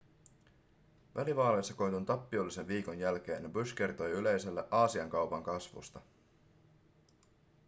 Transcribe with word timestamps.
välivaaleissa 1.15 1.73
koetun 1.73 2.05
tappiollisen 2.05 2.67
viikon 2.67 2.99
jälkeen 2.99 3.51
bush 3.53 3.75
kertoi 3.75 4.11
yleisölle 4.11 4.67
aasian 4.71 5.09
kaupan 5.09 5.43
kasvusta 5.43 6.01